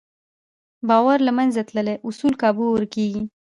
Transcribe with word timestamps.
باور 0.89 1.17
له 1.27 1.31
منځه 1.37 1.61
تللی، 1.69 1.95
اصول 2.07 2.33
کابو 2.41 2.65
ورکېږي. 2.71 3.23